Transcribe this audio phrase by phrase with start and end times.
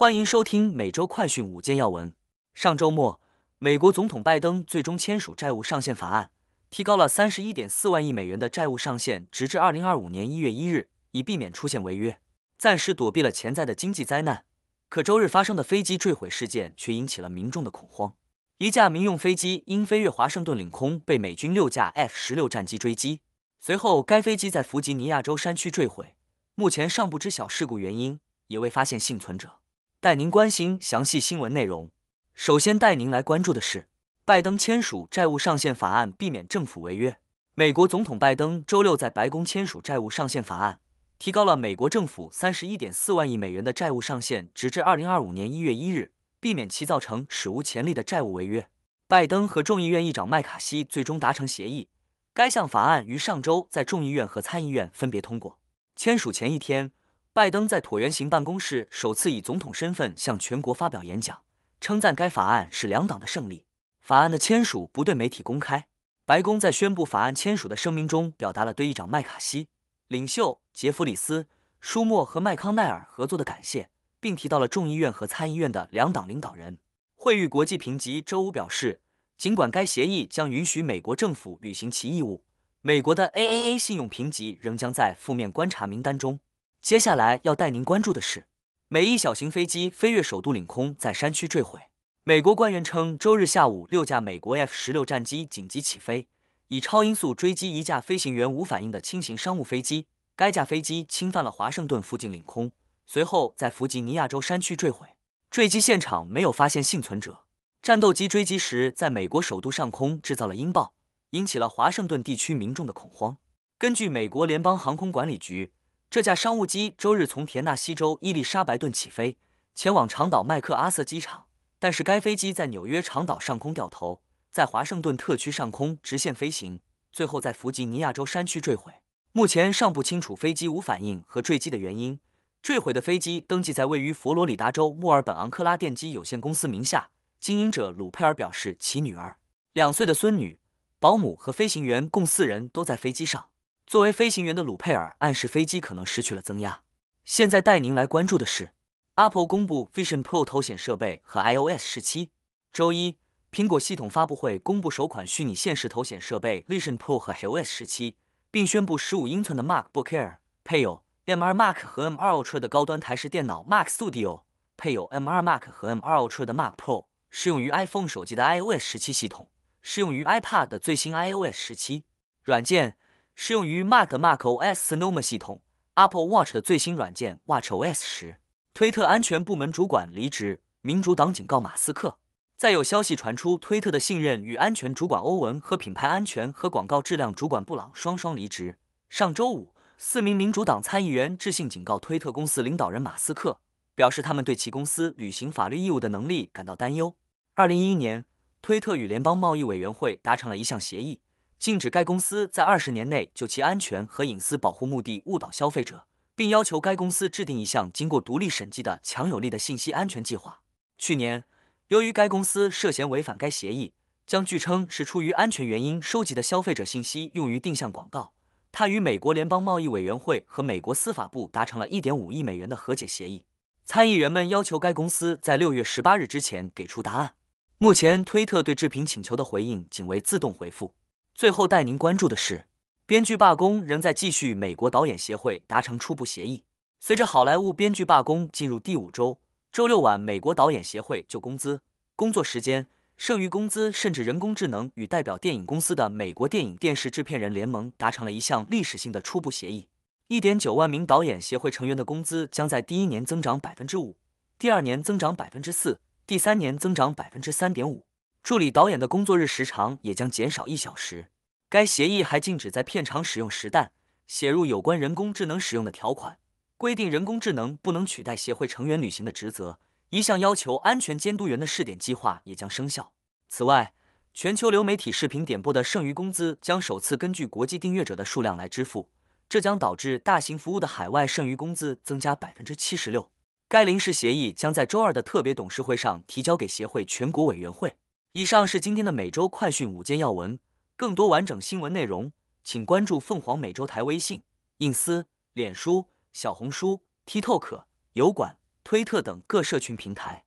[0.00, 2.14] 欢迎收听每周快讯五件要闻。
[2.54, 3.20] 上周末，
[3.58, 6.30] 美国总统拜登最终签署债务上限法案，
[6.70, 12.18] 提高了三十一点四万亿美元的债务上限，直至二零二五年一月一日，以避免出现违约，
[12.56, 14.46] 暂时躲避了潜在的经济灾难。
[14.88, 18.14] 可周日发生的飞机坠毁事件却引起了民众的恐慌。
[18.56, 23.20] 一架民用飞机因飞越华盛顿领空，被美军六架 F 十六战机追击，
[23.60, 26.14] 随后该飞机在弗吉尼亚州山区坠毁，
[26.54, 29.59] 目前尚不知晓事故原因，也未发现幸存者。
[30.02, 31.90] 带您关心详细新闻内容。
[32.32, 33.86] 首先带您来关注的是，
[34.24, 37.18] 拜登签署债务上限法案，避免政府违约。
[37.54, 40.80] 美国总统拜登周六在白宫签署债务上限法案，
[41.18, 48.66] 提高了美国政府三十一点四万亿美元的债务上限，直至二零二五年一月一日，避免其造成史无前例的债务违约。
[49.06, 51.90] 拜登和众议院议长麦卡锡最终达成协议，
[52.32, 55.58] 该项法案于上周在众议院和参议院分别通过。
[55.94, 56.90] 签署前一天。
[57.32, 61.42] 拜登在椭圆形办公室首次以总统身份向全国发表演讲，
[61.80, 63.64] 称赞该法案是两党的胜利。
[64.00, 65.86] 法案的签署不对媒体公开。
[66.26, 69.68] 白宫在宣布法案签署的声明中，表达了对议长麦卡锡、
[70.08, 71.46] 领袖杰弗里斯、
[71.80, 76.78] 舒默和麦康奈尔合作的感谢，并提到了众议院和参议院的两党领导人。
[77.14, 79.00] 惠誉国际评级周五表示，
[79.38, 82.42] 尽管该协议将允许美国政府履行其义务，
[82.80, 86.40] 美国的 AAA 信用评级仍将在负面观察名单中。
[86.80, 88.46] 接下来要带您关注的是，
[88.88, 91.78] 美一小型飞机飞越首都领空，在山区坠毁。
[92.24, 96.26] 美国官员称，周日下午六架美国 F 十六战机紧急起飞，
[96.68, 100.06] 以超音速追击一架飞行员无反应的轻型商务飞机。
[100.34, 102.72] 该架飞机侵犯了华盛顿附近领空，
[103.06, 105.06] 随后在弗吉尼亚州山区坠毁。
[105.50, 107.44] 坠机现场没有发现幸存者。
[107.82, 110.94] 战斗机追击时，在美国首都上空制造了音爆，
[111.30, 113.36] 引起了华盛顿地区民众的恐慌。
[113.78, 115.72] 根据美国联邦航空管理局。
[116.10, 119.36] 这架商务机周日从田纳西州伊丽莎白顿起飞，
[119.76, 121.44] 前往长岛麦克阿瑟机场。
[121.78, 126.80] 但是该飞机在纽约长岛上空掉头，在华盛顿特区上空直线飞行，
[127.12, 128.92] 最后在弗吉尼亚州山区坠毁。
[129.30, 132.18] 目前尚不清楚飞机无反应和坠机的原因。
[132.60, 137.10] 坠毁的飞机登记在位于佛罗里达州墨尔本昂克拉电机有限公司名下。
[137.38, 139.36] 经营者鲁佩尔表示，其女儿、
[139.74, 140.58] 两岁的孙女、
[140.98, 143.49] 保姆和飞行员共四人都在飞机上。
[143.90, 146.82] 作为飞行员的鲁佩尔暗示飞机可能失去了增压。
[147.24, 148.70] 现在带您来关注的是
[149.16, 152.30] ，Apple 公布 Vision Pro 头显设备和 iOS 十七。
[152.72, 153.16] 周一，
[153.50, 158.14] 苹果系统发布会公布首款虚拟现实头显设备 Vision Pro 和 iOS 十七，
[158.52, 164.42] 并宣布十五英寸的 MacBook Air 配有 M2 Mac 和 M2 Ultra 的高端台式电脑 Mac Studio，
[164.76, 169.50] 配有 M2 Mac 和 M2 Ultra 的 Mac Pro，适用于 iPhone 手机的 iOS 十七系统，
[169.82, 172.04] 适用于 iPad 的最新 iOS 十七
[172.44, 172.96] 软件。
[173.42, 175.62] 适用于 Mac macOS Sonoma 系统
[175.94, 178.36] ，Apple Watch 的最新软件 WatchOS 十。
[178.74, 182.18] 推特安全部门主管离职，民主党警告马斯克。
[182.58, 188.76] 再有消息传出，推特的信任与安全主管欧文和品牌安全和广告质量主管布朗双双离职。
[189.08, 193.58] 上周五，四名民主党参议员致信警告推特公司领导人马斯克，
[193.94, 197.16] 表示他们对其公司履行法律义务的能力感到担忧。
[197.54, 198.26] 二零一一年，
[198.60, 201.20] 推特与联邦贸易委员会达成了一项协议。
[201.60, 210.60] 禁止该公司在二十年内就其安全和隐私保护目的误导消费者，并要求该公司制定一项经过独立审计的强有力的信息安全计划。
[210.96, 211.44] 去年，
[211.88, 213.92] 由于该公司涉嫌违反该协议，
[214.26, 218.32] 将据称是出于安全原因收集的消费者信息用于定向广告，
[218.72, 223.44] 他与美国联邦贸易委员会和美国司法部达成了一点五亿美元的和解协议。
[223.84, 227.34] 参议员们要求该公司在六月十八日之前给出答案。
[227.76, 230.94] 目前，推特对置评请求的回应仅为自动回复。
[231.40, 232.66] 最后带您关注的是，
[233.06, 234.52] 编剧罢工仍在继续。
[234.52, 236.64] 美国导演协会达成初步协议。
[236.98, 239.38] 随着好莱坞编剧罢工进入第五周，
[239.72, 241.80] 周六晚，美国导演协会就工资、
[242.14, 242.86] 工作时间、
[243.16, 249.88] 剩余工资，甚至人工智能与代表电影公司的美国电影电视制片人联盟达成了一项历史性的初步协议。
[250.28, 254.14] 一点九万名导演协会成员的工资将在第一年增长百分之五，
[254.58, 258.04] 第二年增长百分之四，第三年增长百分之三点五。
[258.42, 261.28] 助理导演的工作日时长也将减少一小时。
[261.68, 263.92] 该协议还禁止在片场使用实弹，
[264.26, 266.38] 写入有关人工智能使用的条款，
[266.76, 269.78] 规定人工智能不能取代协会成员履行的职责。
[270.08, 273.12] 一项要求安全监督员的试点计划也将生效。
[273.48, 273.92] 此外，
[274.34, 279.08] 全球流媒体视频点播的剩余工资将首次根据国际订阅者的数量来支付，
[279.48, 283.30] 这将导致大型服务的海外剩余工资增加百分之七十六。
[283.68, 287.94] 该临时协议将在周二的特别董事会上提交给协会全国委员会。
[288.32, 290.60] 以上是今天的每周快讯五件要闻，
[290.96, 292.30] 更多完整新闻内容，
[292.62, 294.44] 请关注凤凰美洲台微信、
[294.76, 297.82] 隐私、脸书、小红书、TikTok、
[298.12, 300.44] 油管、推特等各社群平台。